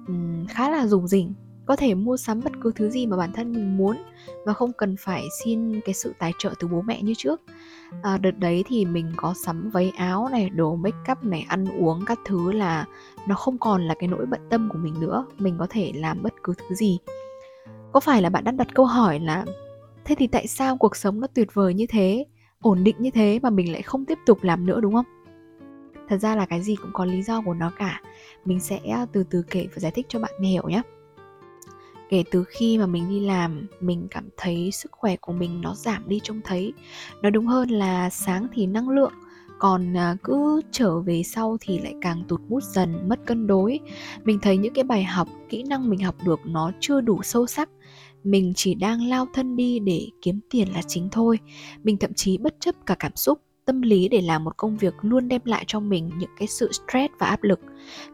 um, 0.07 0.45
khá 0.47 0.69
là 0.69 0.87
dùng 0.87 1.07
rỉnh 1.07 1.33
có 1.65 1.75
thể 1.75 1.93
mua 1.93 2.17
sắm 2.17 2.41
bất 2.43 2.53
cứ 2.61 2.71
thứ 2.75 2.89
gì 2.89 3.05
mà 3.05 3.17
bản 3.17 3.31
thân 3.33 3.53
mình 3.53 3.77
muốn 3.77 3.97
và 4.45 4.53
không 4.53 4.71
cần 4.73 4.95
phải 4.99 5.23
xin 5.43 5.81
cái 5.81 5.93
sự 5.93 6.13
tài 6.19 6.33
trợ 6.39 6.53
từ 6.59 6.67
bố 6.67 6.81
mẹ 6.81 7.01
như 7.01 7.13
trước. 7.17 7.41
À, 8.03 8.17
đợt 8.17 8.37
đấy 8.37 8.63
thì 8.67 8.85
mình 8.85 9.11
có 9.15 9.33
sắm 9.45 9.69
váy 9.69 9.91
áo 9.97 10.29
này 10.31 10.49
đồ 10.49 10.75
make 10.75 11.11
up 11.11 11.23
này 11.23 11.45
ăn 11.47 11.65
uống 11.79 12.05
các 12.05 12.19
thứ 12.25 12.51
là 12.51 12.85
nó 13.27 13.35
không 13.35 13.57
còn 13.57 13.87
là 13.87 13.95
cái 13.99 14.07
nỗi 14.07 14.25
bận 14.25 14.41
tâm 14.49 14.69
của 14.71 14.77
mình 14.77 14.99
nữa. 14.99 15.25
Mình 15.37 15.55
có 15.59 15.67
thể 15.69 15.91
làm 15.95 16.23
bất 16.23 16.33
cứ 16.43 16.53
thứ 16.57 16.75
gì. 16.75 16.99
Có 17.91 17.99
phải 17.99 18.21
là 18.21 18.29
bạn 18.29 18.43
đang 18.43 18.57
đặt 18.57 18.67
câu 18.73 18.85
hỏi 18.85 19.19
là 19.19 19.45
thế 20.05 20.15
thì 20.15 20.27
tại 20.27 20.47
sao 20.47 20.77
cuộc 20.77 20.95
sống 20.95 21.19
nó 21.21 21.27
tuyệt 21.27 21.53
vời 21.53 21.73
như 21.73 21.85
thế 21.89 22.25
ổn 22.59 22.83
định 22.83 22.95
như 22.99 23.11
thế 23.11 23.39
mà 23.43 23.49
mình 23.49 23.71
lại 23.71 23.81
không 23.81 24.05
tiếp 24.05 24.17
tục 24.25 24.43
làm 24.43 24.65
nữa? 24.65 24.79
Đúng 24.81 24.93
không? 24.93 25.05
Thật 26.09 26.17
ra 26.17 26.35
là 26.35 26.45
cái 26.45 26.61
gì 26.61 26.75
cũng 26.75 26.91
có 26.93 27.05
lý 27.05 27.23
do 27.23 27.41
của 27.41 27.53
nó 27.53 27.71
cả. 27.77 28.01
Mình 28.45 28.59
sẽ 28.59 28.77
à, 28.77 29.05
từ 29.11 29.23
từ 29.29 29.43
kể 29.49 29.67
và 29.73 29.79
giải 29.79 29.91
thích 29.91 30.05
cho 30.09 30.19
bạn 30.19 30.31
hiểu 30.41 30.69
nhé 30.69 30.81
kể 32.09 32.23
từ 32.31 32.43
khi 32.47 32.77
mà 32.77 32.85
mình 32.85 33.09
đi 33.09 33.19
làm, 33.19 33.67
mình 33.79 34.07
cảm 34.11 34.29
thấy 34.37 34.71
sức 34.71 34.91
khỏe 34.91 35.15
của 35.15 35.33
mình 35.33 35.61
nó 35.61 35.75
giảm 35.75 36.09
đi 36.09 36.19
trông 36.23 36.41
thấy. 36.43 36.73
Nói 37.21 37.31
đúng 37.31 37.47
hơn 37.47 37.69
là 37.69 38.09
sáng 38.09 38.47
thì 38.53 38.65
năng 38.65 38.89
lượng, 38.89 39.13
còn 39.59 39.97
à, 39.97 40.15
cứ 40.23 40.61
trở 40.71 40.99
về 40.99 41.23
sau 41.23 41.57
thì 41.61 41.79
lại 41.79 41.93
càng 42.01 42.23
tụt 42.27 42.41
bút 42.49 42.63
dần, 42.63 43.09
mất 43.09 43.19
cân 43.25 43.47
đối. 43.47 43.79
Mình 44.23 44.39
thấy 44.41 44.57
những 44.57 44.73
cái 44.73 44.83
bài 44.83 45.03
học, 45.03 45.27
kỹ 45.49 45.63
năng 45.63 45.89
mình 45.89 45.99
học 45.99 46.15
được 46.25 46.39
nó 46.45 46.71
chưa 46.79 47.01
đủ 47.01 47.23
sâu 47.23 47.47
sắc. 47.47 47.69
Mình 48.23 48.53
chỉ 48.55 48.75
đang 48.75 49.01
lao 49.07 49.27
thân 49.33 49.55
đi 49.55 49.79
để 49.79 50.07
kiếm 50.21 50.39
tiền 50.49 50.73
là 50.73 50.81
chính 50.81 51.09
thôi. 51.11 51.39
Mình 51.83 51.97
thậm 51.97 52.13
chí 52.13 52.37
bất 52.37 52.55
chấp 52.59 52.75
cả 52.85 52.95
cảm 52.99 53.15
xúc, 53.15 53.41
tâm 53.65 53.81
lý 53.81 54.09
để 54.09 54.21
làm 54.21 54.43
một 54.43 54.57
công 54.57 54.77
việc 54.77 54.93
luôn 55.01 55.27
đem 55.27 55.41
lại 55.45 55.63
cho 55.67 55.79
mình 55.79 56.11
những 56.17 56.29
cái 56.39 56.47
sự 56.47 56.71
stress 56.71 57.13
và 57.19 57.27
áp 57.27 57.43
lực. 57.43 57.59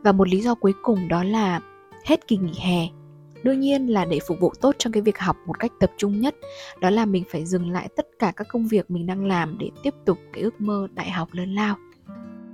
Và 0.03 0.11
một 0.11 0.27
lý 0.27 0.41
do 0.41 0.55
cuối 0.55 0.73
cùng 0.81 1.07
đó 1.07 1.23
là 1.23 1.61
hết 2.05 2.27
kỳ 2.27 2.37
nghỉ 2.37 2.53
hè 2.59 3.00
đương 3.43 3.59
nhiên 3.59 3.87
là 3.87 4.05
để 4.05 4.19
phục 4.27 4.39
vụ 4.39 4.53
tốt 4.61 4.75
trong 4.77 4.93
cái 4.93 5.01
việc 5.01 5.19
học 5.19 5.37
một 5.45 5.59
cách 5.59 5.71
tập 5.79 5.91
trung 5.97 6.19
nhất, 6.19 6.35
đó 6.81 6.89
là 6.89 7.05
mình 7.05 7.23
phải 7.29 7.45
dừng 7.45 7.69
lại 7.69 7.89
tất 7.95 8.07
cả 8.19 8.33
các 8.35 8.47
công 8.47 8.67
việc 8.67 8.91
mình 8.91 9.05
đang 9.07 9.25
làm 9.25 9.57
để 9.57 9.69
tiếp 9.83 9.93
tục 10.05 10.17
cái 10.33 10.43
ước 10.43 10.61
mơ 10.61 10.87
đại 10.93 11.11
học 11.11 11.29
lớn 11.31 11.55
lao. 11.55 11.75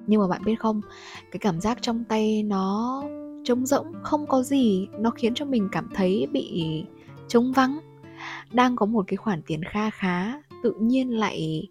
Nhưng 0.08 0.22
mà 0.22 0.28
bạn 0.28 0.44
biết 0.46 0.56
không, 0.60 0.82
cái 1.32 1.40
cảm 1.40 1.62
giác 1.62 1.78
trong 1.82 2.04
tay 2.04 2.44
nó 2.44 3.04
trống 3.44 3.66
rỗng, 3.66 3.94
không 4.04 4.28
có 4.28 4.44
gì, 4.44 4.88
nó 5.00 5.10
khiến 5.10 5.34
cho 5.34 5.46
mình 5.46 5.70
cảm 5.72 5.90
thấy 5.94 6.28
bị 6.32 6.84
trống 7.28 7.52
vắng. 7.52 7.80
Đang 8.52 8.76
có 8.76 8.86
một 8.86 9.06
cái 9.08 9.18
khoản 9.18 9.42
tiền 9.42 9.64
kha 9.64 9.90
khá, 9.90 10.42
tự 10.64 10.74
nhiên 10.80 11.20
lại 11.20 11.68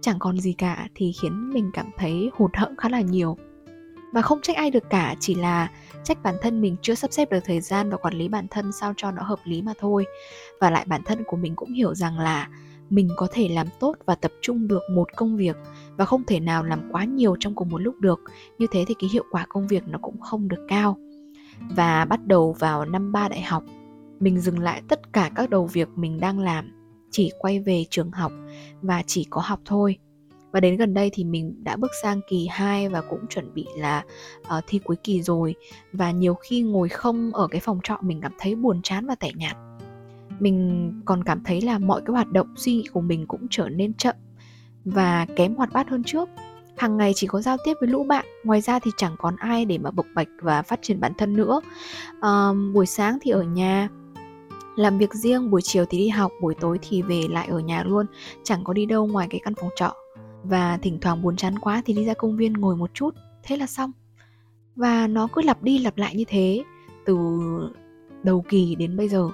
chẳng 0.00 0.18
còn 0.18 0.38
gì 0.38 0.52
cả 0.52 0.88
thì 0.94 1.12
khiến 1.22 1.50
mình 1.50 1.70
cảm 1.72 1.90
thấy 1.98 2.30
hụt 2.32 2.56
hẫng 2.56 2.76
khá 2.76 2.88
là 2.88 3.00
nhiều. 3.00 3.36
Và 4.12 4.22
không 4.22 4.40
trách 4.42 4.56
ai 4.56 4.70
được 4.70 4.90
cả, 4.90 5.14
chỉ 5.20 5.34
là 5.34 5.70
trách 6.04 6.22
bản 6.22 6.34
thân 6.42 6.60
mình 6.60 6.76
chưa 6.82 6.94
sắp 6.94 7.12
xếp 7.12 7.30
được 7.30 7.40
thời 7.44 7.60
gian 7.60 7.90
và 7.90 7.96
quản 7.96 8.14
lý 8.14 8.28
bản 8.28 8.46
thân 8.50 8.72
sao 8.72 8.94
cho 8.96 9.10
nó 9.10 9.22
hợp 9.22 9.38
lý 9.44 9.62
mà 9.62 9.72
thôi. 9.78 10.04
Và 10.60 10.70
lại 10.70 10.84
bản 10.88 11.02
thân 11.04 11.24
của 11.26 11.36
mình 11.36 11.56
cũng 11.56 11.72
hiểu 11.72 11.94
rằng 11.94 12.18
là 12.18 12.48
mình 12.90 13.08
có 13.16 13.26
thể 13.32 13.48
làm 13.48 13.66
tốt 13.80 13.94
và 14.06 14.14
tập 14.14 14.32
trung 14.42 14.68
được 14.68 14.82
một 14.90 15.08
công 15.16 15.36
việc 15.36 15.56
và 15.96 16.04
không 16.04 16.24
thể 16.24 16.40
nào 16.40 16.64
làm 16.64 16.88
quá 16.92 17.04
nhiều 17.04 17.36
trong 17.40 17.54
cùng 17.54 17.68
một 17.68 17.78
lúc 17.78 17.94
được. 18.00 18.20
Như 18.58 18.66
thế 18.72 18.84
thì 18.88 18.94
cái 18.98 19.10
hiệu 19.12 19.24
quả 19.30 19.46
công 19.48 19.68
việc 19.68 19.82
nó 19.88 19.98
cũng 20.02 20.20
không 20.20 20.48
được 20.48 20.66
cao. 20.68 20.98
Và 21.76 22.04
bắt 22.04 22.26
đầu 22.26 22.52
vào 22.58 22.84
năm 22.84 23.12
ba 23.12 23.28
đại 23.28 23.42
học, 23.42 23.64
mình 24.20 24.40
dừng 24.40 24.58
lại 24.58 24.82
tất 24.88 25.12
cả 25.12 25.30
các 25.34 25.50
đầu 25.50 25.66
việc 25.66 25.88
mình 25.96 26.20
đang 26.20 26.38
làm, 26.38 26.72
chỉ 27.10 27.30
quay 27.38 27.60
về 27.60 27.84
trường 27.90 28.10
học 28.10 28.32
và 28.82 29.02
chỉ 29.06 29.26
có 29.30 29.40
học 29.40 29.60
thôi 29.64 29.98
và 30.52 30.60
đến 30.60 30.76
gần 30.76 30.94
đây 30.94 31.10
thì 31.12 31.24
mình 31.24 31.64
đã 31.64 31.76
bước 31.76 31.90
sang 32.02 32.20
kỳ 32.28 32.46
2 32.50 32.88
và 32.88 33.00
cũng 33.00 33.26
chuẩn 33.26 33.54
bị 33.54 33.66
là 33.76 34.04
uh, 34.40 34.64
thi 34.66 34.80
cuối 34.84 34.96
kỳ 35.04 35.22
rồi. 35.22 35.54
Và 35.92 36.10
nhiều 36.10 36.34
khi 36.34 36.62
ngồi 36.62 36.88
không 36.88 37.32
ở 37.34 37.48
cái 37.50 37.60
phòng 37.60 37.80
trọ 37.84 37.98
mình 38.00 38.20
cảm 38.20 38.32
thấy 38.38 38.54
buồn 38.54 38.80
chán 38.82 39.06
và 39.06 39.14
tẻ 39.14 39.30
nhạt. 39.34 39.56
Mình 40.40 40.92
còn 41.04 41.24
cảm 41.24 41.42
thấy 41.44 41.60
là 41.60 41.78
mọi 41.78 42.00
cái 42.06 42.12
hoạt 42.12 42.32
động 42.32 42.54
suy 42.56 42.72
nghĩ 42.74 42.84
của 42.92 43.00
mình 43.00 43.26
cũng 43.26 43.46
trở 43.50 43.68
nên 43.68 43.94
chậm 43.94 44.14
và 44.84 45.26
kém 45.36 45.54
hoạt 45.54 45.72
bát 45.72 45.88
hơn 45.88 46.04
trước. 46.04 46.28
Hàng 46.76 46.96
ngày 46.96 47.12
chỉ 47.14 47.26
có 47.26 47.40
giao 47.40 47.56
tiếp 47.64 47.74
với 47.80 47.88
lũ 47.88 48.04
bạn 48.04 48.24
ngoài 48.44 48.60
ra 48.60 48.78
thì 48.78 48.90
chẳng 48.96 49.16
còn 49.18 49.36
ai 49.36 49.64
để 49.64 49.78
mà 49.78 49.90
bộc 49.90 50.06
bạch 50.14 50.28
và 50.40 50.62
phát 50.62 50.78
triển 50.82 51.00
bản 51.00 51.12
thân 51.18 51.36
nữa. 51.36 51.60
Um, 52.22 52.72
buổi 52.72 52.86
sáng 52.86 53.18
thì 53.22 53.30
ở 53.30 53.42
nhà 53.42 53.88
làm 54.76 54.98
việc 54.98 55.14
riêng 55.14 55.50
buổi 55.50 55.60
chiều 55.64 55.84
thì 55.90 55.98
đi 55.98 56.08
học 56.08 56.32
buổi 56.40 56.54
tối 56.60 56.78
thì 56.82 57.02
về 57.02 57.22
lại 57.30 57.48
ở 57.48 57.58
nhà 57.58 57.82
luôn 57.84 58.06
chẳng 58.44 58.64
có 58.64 58.72
đi 58.72 58.86
đâu 58.86 59.06
ngoài 59.06 59.26
cái 59.30 59.40
căn 59.44 59.54
phòng 59.54 59.70
trọ 59.76 59.94
và 60.44 60.76
thỉnh 60.76 60.98
thoảng 61.00 61.22
buồn 61.22 61.36
chán 61.36 61.58
quá 61.58 61.82
thì 61.84 61.94
đi 61.94 62.04
ra 62.04 62.14
công 62.14 62.36
viên 62.36 62.52
ngồi 62.52 62.76
một 62.76 62.90
chút, 62.94 63.14
thế 63.42 63.56
là 63.56 63.66
xong. 63.66 63.92
Và 64.76 65.06
nó 65.06 65.28
cứ 65.32 65.42
lặp 65.42 65.62
đi 65.62 65.78
lặp 65.78 65.98
lại 65.98 66.16
như 66.16 66.24
thế, 66.28 66.62
từ 67.04 67.40
đầu 68.22 68.44
kỳ 68.48 68.74
đến 68.74 68.96
bây 68.96 69.08
giờ. 69.08 69.28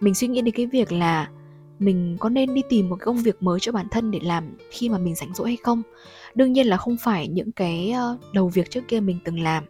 Mình 0.00 0.14
suy 0.14 0.28
nghĩ 0.28 0.42
đến 0.42 0.54
cái 0.54 0.66
việc 0.66 0.92
là 0.92 1.30
mình 1.78 2.16
có 2.20 2.28
nên 2.28 2.54
đi 2.54 2.62
tìm 2.68 2.88
một 2.88 2.96
công 3.00 3.16
việc 3.16 3.42
mới 3.42 3.60
cho 3.60 3.72
bản 3.72 3.86
thân 3.90 4.10
để 4.10 4.18
làm 4.22 4.56
khi 4.70 4.88
mà 4.88 4.98
mình 4.98 5.14
rảnh 5.14 5.34
rỗi 5.34 5.48
hay 5.48 5.56
không? 5.56 5.82
Đương 6.34 6.52
nhiên 6.52 6.66
là 6.66 6.76
không 6.76 6.96
phải 7.00 7.28
những 7.28 7.52
cái 7.52 7.94
đầu 8.32 8.48
việc 8.48 8.70
trước 8.70 8.88
kia 8.88 9.00
mình 9.00 9.18
từng 9.24 9.40
làm. 9.40 9.64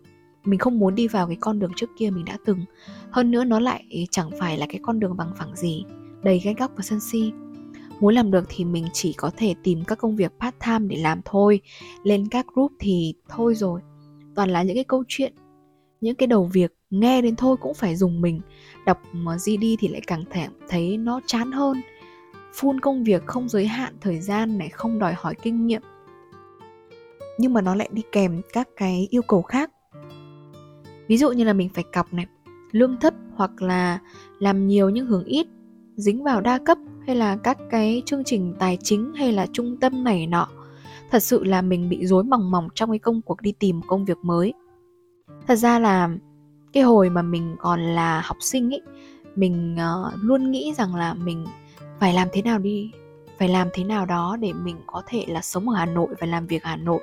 Mình 0.45 0.59
không 0.59 0.79
muốn 0.79 0.95
đi 0.95 1.09
vào 1.09 1.27
cái 1.27 1.37
con 1.41 1.59
đường 1.59 1.73
trước 1.77 1.91
kia 1.99 2.11
mình 2.11 2.25
đã 2.25 2.39
từng. 2.45 2.65
Hơn 3.11 3.31
nữa 3.31 3.45
nó 3.45 3.61
lại 3.61 4.07
chẳng 4.11 4.31
phải 4.41 4.59
là 4.59 4.67
cái 4.69 4.81
con 4.83 5.01
đường 5.01 5.17
bằng 5.17 5.33
phẳng 5.39 5.57
gì, 5.57 5.85
đầy 6.23 6.39
gai 6.39 6.55
góc 6.59 6.71
và 6.77 6.83
sân 6.83 7.01
si 7.01 7.33
muốn 8.01 8.15
làm 8.15 8.31
được 8.31 8.45
thì 8.49 8.65
mình 8.65 8.87
chỉ 8.93 9.13
có 9.13 9.31
thể 9.37 9.55
tìm 9.63 9.85
các 9.85 9.99
công 9.99 10.17
việc 10.17 10.33
part 10.41 10.55
time 10.67 10.87
để 10.89 10.97
làm 10.97 11.21
thôi. 11.25 11.61
Lên 12.03 12.29
các 12.31 12.47
group 12.55 12.73
thì 12.79 13.15
thôi 13.29 13.55
rồi. 13.55 13.81
Toàn 14.35 14.51
là 14.51 14.63
những 14.63 14.75
cái 14.77 14.85
câu 14.85 15.05
chuyện, 15.09 15.33
những 16.01 16.15
cái 16.15 16.27
đầu 16.27 16.51
việc 16.53 16.73
nghe 16.91 17.23
đến 17.23 17.37
thôi 17.37 17.57
cũng 17.61 17.75
phải 17.75 17.97
dùng 17.97 18.21
mình. 18.21 18.41
Đọc 18.87 19.03
GD 19.13 19.65
thì 19.79 19.89
lại 19.89 20.01
càng 20.07 20.25
thèm 20.31 20.51
thấy 20.69 20.97
nó 20.97 21.21
chán 21.27 21.53
hơn. 21.53 21.77
Full 22.55 22.79
công 22.83 23.05
việc 23.05 23.27
không 23.27 23.49
giới 23.49 23.67
hạn 23.67 23.95
thời 24.01 24.21
gian 24.21 24.59
này, 24.59 24.69
không 24.69 24.99
đòi 24.99 25.15
hỏi 25.17 25.35
kinh 25.43 25.67
nghiệm. 25.67 25.83
Nhưng 27.39 27.53
mà 27.53 27.61
nó 27.61 27.75
lại 27.75 27.89
đi 27.93 28.03
kèm 28.13 28.41
các 28.53 28.69
cái 28.77 29.09
yêu 29.11 29.23
cầu 29.23 29.43
khác. 29.43 29.71
Ví 31.09 31.17
dụ 31.17 31.33
như 31.33 31.45
là 31.45 31.53
mình 31.53 31.69
phải 31.75 31.85
cọc 31.93 32.13
này, 32.13 32.27
lương 32.73 32.97
thấp 33.01 33.15
hoặc 33.35 33.63
là 33.63 33.99
làm 34.39 34.67
nhiều 34.67 34.91
nhưng 34.91 35.07
hưởng 35.07 35.25
ít 35.25 35.47
dính 35.97 36.25
vào 36.25 36.41
đa 36.41 36.59
cấp 36.59 36.79
hay 37.07 37.17
là 37.17 37.37
các 37.37 37.59
cái 37.71 38.03
chương 38.07 38.25
trình 38.25 38.55
tài 38.59 38.79
chính 38.83 39.13
hay 39.15 39.33
là 39.33 39.47
trung 39.53 39.77
tâm 39.81 40.05
này 40.05 40.27
nọ. 40.27 40.49
Thật 41.11 41.23
sự 41.23 41.45
là 41.45 41.63
mình 41.63 41.89
bị 41.89 42.07
rối 42.07 42.25
mòng 42.25 42.51
mòng 42.51 42.69
trong 42.75 42.91
cái 42.91 42.99
công 42.99 43.23
cuộc 43.23 43.41
đi 43.41 43.53
tìm 43.53 43.81
công 43.87 44.05
việc 44.05 44.19
mới. 44.23 44.53
Thật 45.47 45.57
ra 45.57 45.79
là 45.79 46.09
cái 46.73 46.83
hồi 46.83 47.11
mà 47.11 47.23
mình 47.23 47.57
còn 47.59 47.81
là 47.81 48.21
học 48.25 48.37
sinh 48.41 48.75
ấy 48.75 48.83
mình 49.37 49.77
uh, 49.77 50.15
luôn 50.23 50.51
nghĩ 50.51 50.75
rằng 50.77 50.95
là 50.95 51.15
mình 51.15 51.47
phải 52.01 52.15
làm 52.15 52.29
thế 52.33 52.43
nào 52.43 52.59
đi 52.59 52.91
phải 53.39 53.49
làm 53.49 53.69
thế 53.73 53.85
nào 53.85 54.07
đó 54.07 54.37
để 54.41 54.53
mình 54.53 54.77
có 54.87 55.03
thể 55.07 55.25
là 55.29 55.41
sống 55.43 55.69
ở 55.69 55.77
Hà 55.77 55.87
Nội 55.87 56.09
và 56.21 56.27
làm 56.27 56.47
việc 56.47 56.63
ở 56.63 56.71
Hà 56.71 56.77
Nội. 56.77 57.01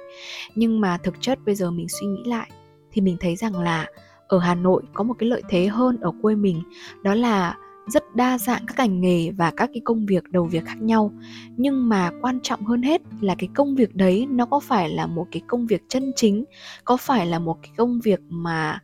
Nhưng 0.56 0.82
mà 0.82 0.98
thực 0.98 1.22
chất 1.22 1.40
bây 1.46 1.56
giờ 1.56 1.72
mình 1.72 1.88
suy 1.90 2.08
nghĩ 2.08 2.24
lại 2.26 2.52
thì 2.92 3.02
mình 3.02 3.18
thấy 3.20 3.36
rằng 3.36 3.60
là 3.60 3.88
ở 4.28 4.40
Hà 4.40 4.56
Nội 4.56 4.84
có 4.94 5.04
một 5.04 5.14
cái 5.20 5.30
lợi 5.30 5.42
thế 5.50 5.68
hơn 5.68 6.00
ở 6.00 6.12
quê 6.22 6.36
mình 6.36 6.64
đó 7.04 7.14
là 7.14 7.58
rất 7.88 8.16
đa 8.16 8.38
dạng 8.38 8.66
các 8.68 8.78
ngành 8.78 9.02
nghề 9.02 9.32
và 9.32 9.52
các 9.52 9.70
cái 9.74 9.82
công 9.86 10.06
việc 10.06 10.24
đầu 10.32 10.46
việc 10.46 10.66
khác 10.66 10.82
nhau. 10.82 11.12
Nhưng 11.58 11.90
mà 11.90 12.12
quan 12.22 12.40
trọng 12.44 12.66
hơn 12.66 12.82
hết 12.82 13.02
là 13.22 13.36
cái 13.36 13.50
công 13.56 13.76
việc 13.76 13.96
đấy 13.96 14.28
nó 14.30 14.46
có 14.46 14.60
phải 14.60 14.90
là 14.90 15.08
một 15.08 15.28
cái 15.32 15.42
công 15.48 15.68
việc 15.68 15.84
chân 15.90 16.12
chính 16.16 16.44
có 16.86 16.98
phải 16.98 17.26
là 17.26 17.40
một 17.40 17.58
cái 17.62 17.72
công 17.78 18.00
việc 18.00 18.20
mà 18.30 18.80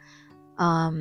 uh, 0.53 0.93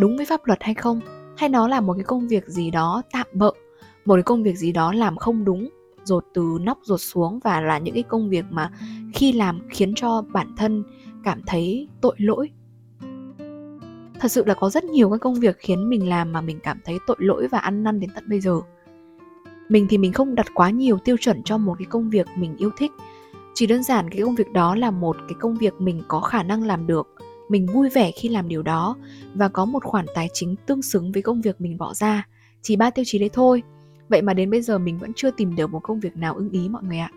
đúng 0.00 0.16
với 0.16 0.26
pháp 0.26 0.40
luật 0.44 0.62
hay 0.62 0.74
không? 0.74 1.00
Hay 1.36 1.48
nó 1.48 1.68
là 1.68 1.80
một 1.80 1.94
cái 1.94 2.04
công 2.04 2.28
việc 2.28 2.46
gì 2.46 2.70
đó 2.70 3.02
tạm 3.12 3.26
bợ 3.32 3.52
một 4.04 4.14
cái 4.14 4.22
công 4.22 4.42
việc 4.42 4.56
gì 4.56 4.72
đó 4.72 4.92
làm 4.92 5.16
không 5.16 5.44
đúng 5.44 5.68
rột 6.04 6.24
từ 6.34 6.58
nóc 6.60 6.78
rột 6.82 7.00
xuống 7.00 7.38
và 7.44 7.60
là 7.60 7.78
những 7.78 7.94
cái 7.94 8.02
công 8.02 8.28
việc 8.28 8.44
mà 8.50 8.70
khi 9.14 9.32
làm 9.32 9.60
khiến 9.70 9.92
cho 9.96 10.22
bản 10.32 10.54
thân 10.56 10.84
cảm 11.24 11.40
thấy 11.46 11.88
tội 12.00 12.14
lỗi 12.18 12.50
thật 14.20 14.32
sự 14.32 14.44
là 14.46 14.54
có 14.54 14.70
rất 14.70 14.84
nhiều 14.84 15.10
các 15.10 15.20
công 15.20 15.34
việc 15.34 15.56
khiến 15.58 15.88
mình 15.88 16.08
làm 16.08 16.32
mà 16.32 16.40
mình 16.40 16.58
cảm 16.62 16.80
thấy 16.84 16.98
tội 17.06 17.16
lỗi 17.20 17.48
và 17.48 17.58
ăn 17.58 17.82
năn 17.82 18.00
đến 18.00 18.10
tận 18.14 18.24
bây 18.28 18.40
giờ. 18.40 18.60
Mình 19.68 19.86
thì 19.90 19.98
mình 19.98 20.12
không 20.12 20.34
đặt 20.34 20.46
quá 20.54 20.70
nhiều 20.70 20.98
tiêu 21.04 21.16
chuẩn 21.20 21.42
cho 21.42 21.58
một 21.58 21.74
cái 21.78 21.86
công 21.86 22.10
việc 22.10 22.26
mình 22.36 22.56
yêu 22.56 22.70
thích. 22.76 22.92
Chỉ 23.54 23.66
đơn 23.66 23.82
giản 23.82 24.10
cái 24.10 24.22
công 24.22 24.34
việc 24.34 24.52
đó 24.52 24.74
là 24.74 24.90
một 24.90 25.16
cái 25.28 25.34
công 25.40 25.54
việc 25.54 25.74
mình 25.78 26.02
có 26.08 26.20
khả 26.20 26.42
năng 26.42 26.62
làm 26.62 26.86
được, 26.86 27.08
mình 27.48 27.66
vui 27.66 27.88
vẻ 27.88 28.10
khi 28.10 28.28
làm 28.28 28.48
điều 28.48 28.62
đó 28.62 28.96
và 29.34 29.48
có 29.48 29.64
một 29.64 29.84
khoản 29.84 30.06
tài 30.14 30.28
chính 30.32 30.56
tương 30.66 30.82
xứng 30.82 31.12
với 31.12 31.22
công 31.22 31.40
việc 31.40 31.60
mình 31.60 31.78
bỏ 31.78 31.94
ra, 31.94 32.26
chỉ 32.62 32.76
ba 32.76 32.90
tiêu 32.90 33.04
chí 33.08 33.18
đấy 33.18 33.30
thôi. 33.32 33.62
Vậy 34.08 34.22
mà 34.22 34.34
đến 34.34 34.50
bây 34.50 34.62
giờ 34.62 34.78
mình 34.78 34.98
vẫn 34.98 35.12
chưa 35.16 35.30
tìm 35.30 35.56
được 35.56 35.70
một 35.70 35.80
công 35.82 36.00
việc 36.00 36.16
nào 36.16 36.34
ưng 36.34 36.50
ý 36.50 36.68
mọi 36.68 36.82
người 36.82 36.98
ạ. 36.98 37.10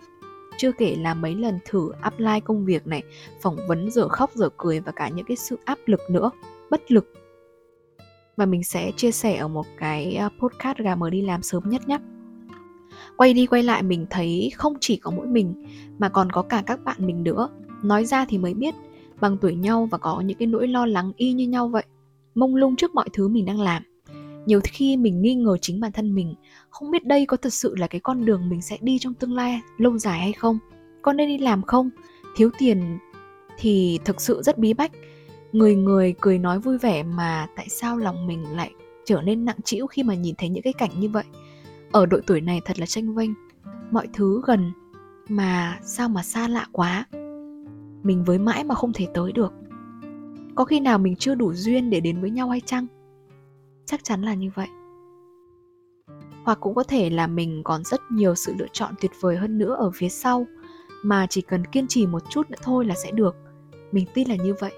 Chưa 0.58 0.72
kể 0.72 0.96
là 0.96 1.14
mấy 1.14 1.36
lần 1.36 1.60
thử 1.66 1.92
apply 2.02 2.40
công 2.44 2.66
việc 2.66 2.88
này, 2.88 3.04
phỏng 3.42 3.58
vấn 3.68 3.92
giờ 3.92 4.08
khóc 4.08 4.32
giờ 4.36 4.50
cười 4.58 4.80
và 4.80 4.92
cả 4.92 5.10
những 5.10 5.26
cái 5.26 5.38
sự 5.38 5.58
áp 5.66 5.78
lực 5.86 6.02
nữa 6.10 6.32
bất 6.74 6.92
lực. 6.92 7.14
Và 8.38 8.46
mình 8.46 8.64
sẽ 8.64 8.92
chia 8.98 9.12
sẻ 9.12 9.36
ở 9.36 9.48
một 9.48 9.66
cái 9.78 10.16
ờ, 10.16 10.30
podcast 10.40 10.78
gà 10.78 10.96
mở 10.96 11.10
đi 11.10 11.22
làm 11.22 11.44
sớm 11.44 11.70
nhất 11.70 11.88
nhé 11.88 11.98
quay 13.18 13.34
đi 13.34 13.46
quay 13.46 13.64
lại 13.64 13.84
mình 13.84 14.06
thấy 14.10 14.52
không 14.56 14.74
chỉ 14.80 14.98
có 14.98 15.12
mỗi 15.12 15.28
mình, 15.28 15.54
mà 16.00 16.10
còn 16.10 16.32
có 16.32 16.42
cả 16.42 16.64
các 16.66 16.84
bạn 16.84 16.98
mình 17.00 17.24
nữa. 17.24 17.50
Nói 17.84 18.06
ra 18.06 18.26
thì 18.26 18.38
mới 18.38 18.54
biết, 18.54 18.76
bằng 19.22 19.38
tuổi 19.38 19.56
nhau 19.56 19.88
và 19.92 19.98
có 19.98 20.22
những 20.22 20.38
cái 20.38 20.48
nỗi 20.48 20.68
lo 20.68 20.86
lắng 20.86 21.12
y 21.18 21.34
như 21.34 21.48
nhau 21.48 21.68
vậy, 21.68 21.84
mông 22.36 22.56
lung 22.56 22.76
trước 22.76 22.96
mọi 22.96 23.10
thứ 23.14 23.28
mình 23.28 23.46
đang 23.46 23.62
làm. 23.62 23.84
Nhiều 24.46 24.60
khi 24.64 24.98
mình 24.98 25.22
nghi 25.22 25.36
ngờ 25.36 25.58
chính 25.62 25.80
bản 25.80 25.92
thân 25.92 26.16
mình, 26.16 26.36
không 26.70 26.92
biết 26.92 27.06
đây 27.06 27.26
có 27.26 27.38
thật 27.38 27.54
sự 27.54 27.76
là 27.78 27.88
cái 27.88 28.02
con 28.02 28.26
đường 28.26 28.50
mình 28.50 28.62
sẽ 28.62 28.78
đi 28.82 28.98
trong 29.00 29.14
tương 29.14 29.34
lai 29.34 29.62
lâu 29.78 29.98
dài 29.98 30.20
hay 30.20 30.34
không, 30.34 30.60
có 31.02 31.14
nên 31.14 31.28
đi 31.28 31.38
làm 31.38 31.64
không? 31.64 31.90
Thiếu 32.36 32.50
tiền 32.58 32.98
thì 33.58 34.00
thực 34.06 34.22
sự 34.22 34.42
rất 34.42 34.58
bí 34.58 34.74
bách 34.74 34.92
người 35.54 35.76
người 35.76 36.16
cười 36.22 36.40
nói 36.40 36.60
vui 36.60 36.78
vẻ 36.78 37.04
mà 37.04 37.48
tại 37.56 37.70
sao 37.70 37.98
lòng 37.98 38.28
mình 38.28 38.56
lại 38.56 38.72
trở 39.06 39.22
nên 39.22 39.46
nặng 39.46 39.62
trĩu 39.64 39.88
khi 39.88 40.04
mà 40.04 40.16
nhìn 40.16 40.36
thấy 40.38 40.50
những 40.50 40.64
cái 40.64 40.74
cảnh 40.74 40.92
như 41.00 41.10
vậy? 41.10 41.24
Ở 41.92 42.06
độ 42.06 42.20
tuổi 42.28 42.42
này 42.42 42.62
thật 42.66 42.80
là 42.80 42.86
tranh 42.86 43.16
vinh 43.16 43.34
mọi 43.92 44.08
thứ 44.14 44.42
gần 44.46 44.72
mà 45.30 45.80
sao 45.84 46.10
mà 46.10 46.24
xa 46.24 46.48
lạ 46.48 46.68
quá. 46.72 47.06
Mình 48.04 48.24
với 48.24 48.40
mãi 48.40 48.64
mà 48.64 48.76
không 48.76 48.94
thể 48.94 49.08
tới 49.14 49.32
được. 49.32 49.54
Có 50.56 50.66
khi 50.66 50.80
nào 50.80 50.98
mình 50.98 51.16
chưa 51.16 51.36
đủ 51.36 51.54
duyên 51.54 51.90
để 51.90 52.00
đến 52.00 52.22
với 52.22 52.30
nhau 52.30 52.50
hay 52.50 52.62
chăng? 52.62 52.88
Chắc 53.86 54.04
chắn 54.04 54.22
là 54.22 54.34
như 54.34 54.50
vậy. 54.56 54.68
Hoặc 56.44 56.58
cũng 56.62 56.76
có 56.76 56.84
thể 56.84 57.10
là 57.10 57.28
mình 57.28 57.62
còn 57.64 57.84
rất 57.84 58.02
nhiều 58.12 58.36
sự 58.36 58.54
lựa 58.60 58.68
chọn 58.74 58.94
tuyệt 59.02 59.12
vời 59.22 59.38
hơn 59.38 59.58
nữa 59.58 59.76
ở 59.80 59.92
phía 59.96 60.10
sau, 60.10 60.46
mà 61.04 61.28
chỉ 61.30 61.42
cần 61.42 61.66
kiên 61.66 61.88
trì 61.88 62.08
một 62.08 62.24
chút 62.30 62.50
nữa 62.50 62.58
thôi 62.62 62.86
là 62.86 62.96
sẽ 62.96 63.12
được. 63.12 63.36
Mình 63.92 64.06
tin 64.14 64.30
là 64.30 64.36
như 64.36 64.54
vậy 64.60 64.72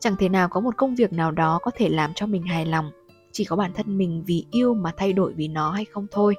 chẳng 0.00 0.16
thể 0.16 0.28
nào 0.28 0.48
có 0.48 0.60
một 0.60 0.76
công 0.76 0.94
việc 0.94 1.12
nào 1.12 1.30
đó 1.30 1.58
có 1.62 1.70
thể 1.76 1.88
làm 1.88 2.14
cho 2.14 2.26
mình 2.26 2.42
hài 2.42 2.66
lòng. 2.66 2.90
Chỉ 3.32 3.44
có 3.44 3.56
bản 3.56 3.72
thân 3.74 3.98
mình 3.98 4.22
vì 4.26 4.46
yêu 4.50 4.74
mà 4.74 4.92
thay 4.96 5.12
đổi 5.12 5.32
vì 5.32 5.48
nó 5.48 5.70
hay 5.70 5.84
không 5.84 6.06
thôi. 6.10 6.34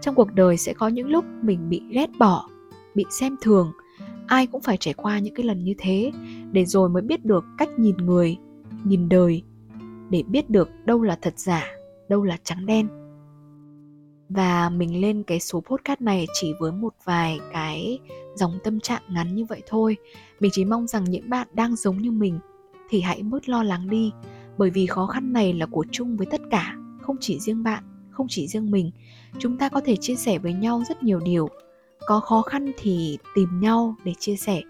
Trong 0.00 0.14
cuộc 0.14 0.34
đời 0.34 0.56
sẽ 0.56 0.72
có 0.72 0.88
những 0.88 1.08
lúc 1.08 1.24
mình 1.42 1.68
bị 1.68 1.82
ghét 1.90 2.10
bỏ, 2.18 2.48
bị 2.94 3.04
xem 3.10 3.36
thường. 3.40 3.72
Ai 4.26 4.46
cũng 4.46 4.60
phải 4.60 4.76
trải 4.76 4.94
qua 4.94 5.18
những 5.18 5.34
cái 5.34 5.46
lần 5.46 5.64
như 5.64 5.74
thế 5.78 6.12
để 6.52 6.64
rồi 6.64 6.88
mới 6.88 7.02
biết 7.02 7.24
được 7.24 7.44
cách 7.58 7.68
nhìn 7.76 7.96
người, 7.96 8.36
nhìn 8.84 9.08
đời, 9.08 9.42
để 10.10 10.22
biết 10.22 10.50
được 10.50 10.68
đâu 10.84 11.02
là 11.02 11.18
thật 11.22 11.38
giả, 11.38 11.66
đâu 12.08 12.24
là 12.24 12.36
trắng 12.44 12.66
đen. 12.66 12.88
Và 14.28 14.70
mình 14.70 15.00
lên 15.00 15.22
cái 15.22 15.40
số 15.40 15.60
podcast 15.60 16.00
này 16.00 16.26
chỉ 16.40 16.52
với 16.60 16.72
một 16.72 16.94
vài 17.04 17.40
cái 17.52 17.98
dòng 18.34 18.58
tâm 18.64 18.80
trạng 18.80 19.02
ngắn 19.08 19.34
như 19.34 19.44
vậy 19.44 19.62
thôi. 19.66 19.96
Mình 20.40 20.50
chỉ 20.54 20.64
mong 20.64 20.86
rằng 20.86 21.04
những 21.04 21.30
bạn 21.30 21.48
đang 21.52 21.76
giống 21.76 21.98
như 21.98 22.10
mình 22.10 22.38
thì 22.90 23.00
hãy 23.00 23.22
bớt 23.22 23.48
lo 23.48 23.62
lắng 23.62 23.90
đi. 23.90 24.12
Bởi 24.58 24.70
vì 24.70 24.86
khó 24.86 25.06
khăn 25.06 25.32
này 25.32 25.52
là 25.52 25.66
của 25.66 25.84
chung 25.90 26.16
với 26.16 26.26
tất 26.30 26.40
cả, 26.50 26.76
không 27.00 27.16
chỉ 27.20 27.38
riêng 27.38 27.62
bạn, 27.62 27.84
không 28.10 28.26
chỉ 28.30 28.48
riêng 28.48 28.70
mình. 28.70 28.90
Chúng 29.38 29.58
ta 29.58 29.68
có 29.68 29.80
thể 29.84 29.96
chia 29.96 30.14
sẻ 30.16 30.38
với 30.38 30.52
nhau 30.52 30.82
rất 30.88 31.02
nhiều 31.02 31.20
điều. 31.20 31.48
Có 32.06 32.20
khó 32.20 32.42
khăn 32.42 32.72
thì 32.78 33.18
tìm 33.34 33.60
nhau 33.60 33.94
để 34.04 34.12
chia 34.18 34.36
sẻ. 34.36 34.62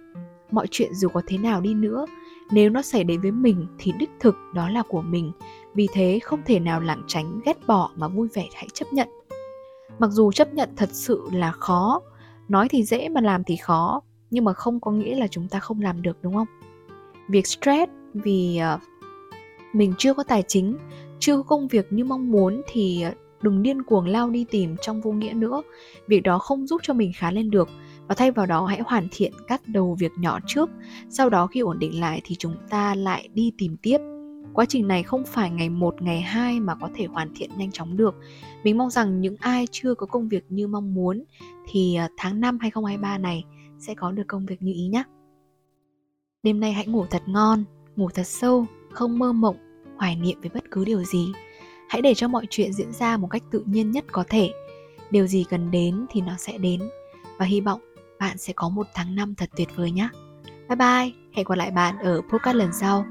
Mọi 0.50 0.66
chuyện 0.70 0.94
dù 0.94 1.08
có 1.08 1.22
thế 1.26 1.38
nào 1.38 1.60
đi 1.60 1.74
nữa, 1.74 2.06
nếu 2.52 2.70
nó 2.70 2.82
xảy 2.82 3.04
đến 3.04 3.20
với 3.20 3.30
mình 3.30 3.66
thì 3.78 3.92
đích 3.98 4.10
thực 4.20 4.36
đó 4.54 4.68
là 4.68 4.82
của 4.88 5.02
mình. 5.02 5.32
Vì 5.74 5.88
thế 5.92 6.18
không 6.22 6.40
thể 6.46 6.60
nào 6.60 6.80
lảng 6.80 7.02
tránh, 7.06 7.40
ghét 7.44 7.66
bỏ 7.66 7.90
mà 7.96 8.08
vui 8.08 8.28
vẻ, 8.34 8.48
hãy 8.54 8.68
chấp 8.74 8.92
nhận. 8.92 9.08
Mặc 9.98 10.10
dù 10.10 10.32
chấp 10.32 10.54
nhận 10.54 10.68
thật 10.76 10.88
sự 10.92 11.22
là 11.32 11.52
khó, 11.52 12.00
nói 12.48 12.68
thì 12.68 12.84
dễ 12.84 13.08
mà 13.08 13.20
làm 13.20 13.44
thì 13.44 13.56
khó, 13.56 14.02
nhưng 14.30 14.44
mà 14.44 14.52
không 14.52 14.80
có 14.80 14.90
nghĩa 14.90 15.16
là 15.16 15.26
chúng 15.26 15.48
ta 15.48 15.58
không 15.60 15.80
làm 15.80 16.02
được, 16.02 16.16
đúng 16.22 16.34
không? 16.34 16.46
Việc 17.28 17.46
stress 17.46 17.92
vì 18.14 18.61
uh, 18.75 18.81
mình 19.73 19.95
chưa 19.99 20.14
có 20.14 20.23
tài 20.23 20.43
chính 20.49 20.76
chưa 21.19 21.37
có 21.37 21.43
công 21.43 21.69
việc 21.69 21.93
như 21.93 22.05
mong 22.05 22.31
muốn 22.31 22.62
thì 22.69 23.02
ờ, 23.02 23.12
đừng 23.43 23.62
điên 23.62 23.83
cuồng 23.83 24.07
lao 24.07 24.31
đi 24.31 24.45
tìm 24.50 24.76
trong 24.83 25.00
vô 25.00 25.12
nghĩa 25.12 25.33
nữa. 25.33 25.62
Việc 26.07 26.21
đó 26.21 26.38
không 26.38 26.67
giúp 26.67 26.81
cho 26.85 26.95
mình 26.95 27.12
khá 27.17 27.31
lên 27.31 27.50
được. 27.50 27.69
Và 28.07 28.14
thay 28.14 28.31
vào 28.31 28.47
đó 28.47 28.67
hãy 28.67 28.81
hoàn 28.87 29.09
thiện 29.11 29.33
các 29.49 29.62
đầu 29.67 29.97
việc 29.99 30.12
nhỏ 30.19 30.38
trước. 30.47 30.71
Sau 31.09 31.31
đó 31.31 31.47
khi 31.47 31.61
ổn 31.61 31.79
định 31.79 32.00
lại 32.00 32.21
thì 32.25 32.35
chúng 32.38 32.55
ta 32.71 32.95
lại 32.95 33.29
đi 33.35 33.52
tìm 33.59 33.76
tiếp. 33.83 33.99
Quá 34.52 34.64
trình 34.69 34.88
này 34.88 35.02
không 35.02 35.25
phải 35.26 35.50
ngày 35.50 35.69
một 35.69 36.02
ngày 36.02 36.21
hai 36.21 36.61
mà 36.61 36.75
có 36.75 36.88
thể 36.95 37.07
hoàn 37.07 37.35
thiện 37.35 37.50
nhanh 37.57 37.73
chóng 37.73 37.97
được. 37.97 38.14
Mình 38.64 38.79
mong 38.79 38.90
rằng 38.90 39.21
những 39.21 39.37
ai 39.40 39.67
chưa 39.71 39.95
có 39.95 40.07
công 40.07 40.29
việc 40.29 40.45
như 40.49 40.69
mong 40.69 40.95
muốn 40.95 41.25
thì 41.71 41.97
ờ, 41.97 42.09
tháng 42.17 42.40
5 42.40 42.59
2023 42.61 43.19
này 43.19 43.45
sẽ 43.79 43.95
có 43.95 44.12
được 44.12 44.25
công 44.29 44.47
việc 44.47 44.62
như 44.62 44.73
ý 44.73 44.88
nhé 44.88 45.05
đêm 46.43 46.61
nay 46.61 46.73
hãy 46.73 46.87
ngủ 46.87 47.07
thật 47.11 47.23
ngon 47.26 47.64
ngủ 47.97 48.09
thật 48.14 48.26
sâu, 48.26 48.66
không 48.92 49.18
mơ 49.18 49.32
mộng, 49.32 49.56
hoài 49.97 50.16
niệm 50.16 50.40
về 50.40 50.50
bất 50.54 50.64
cứ 50.70 50.85
điều 50.85 51.04
gì. 51.04 51.32
Hãy 51.88 52.02
để 52.02 52.14
cho 52.14 52.28
mọi 52.28 52.47
chuyện 52.50 52.73
diễn 52.73 52.92
ra 52.92 53.16
một 53.16 53.28
cách 53.30 53.42
tự 53.50 53.62
nhiên 53.66 53.90
nhất 53.90 54.04
có 54.12 54.25
thể. 54.28 54.50
Điều 55.11 55.26
gì 55.26 55.44
cần 55.50 55.70
đến 55.70 56.06
thì 56.11 56.20
nó 56.20 56.32
sẽ 56.38 56.59
đến. 56.59 56.80
Và 57.38 57.47
hy 57.47 57.61
vọng 57.61 57.80
bạn 58.18 58.38
sẽ 58.38 58.52
có 58.56 58.68
một 58.68 58.87
tháng 58.94 59.14
năm 59.14 59.35
thật 59.35 59.50
tuyệt 59.56 59.68
vời 59.76 59.90
nhé. 59.90 60.09
Bye 60.68 60.76
bye, 60.76 61.12
hẹn 61.32 61.47
gặp 61.49 61.54
lại 61.54 61.70
bạn 61.70 61.99
ở 61.99 62.20
podcast 62.32 62.56
lần 62.56 62.73
sau. 62.73 63.04